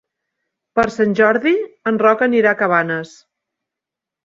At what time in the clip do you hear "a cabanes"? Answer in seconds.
2.55-3.15